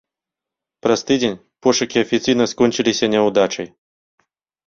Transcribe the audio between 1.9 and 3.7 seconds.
афіцыйна скончыліся няўдачай.